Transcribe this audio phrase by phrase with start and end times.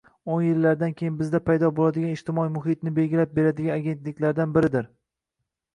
[0.35, 4.91] Oʻn yillardan keyin bizda paydo boʻladigan ijtimoiy muhitni belgilab beradigan agentliklardan biridir.